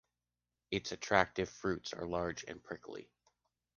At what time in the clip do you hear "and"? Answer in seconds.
2.47-2.63